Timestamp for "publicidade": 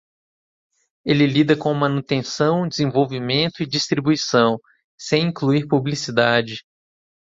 5.67-6.63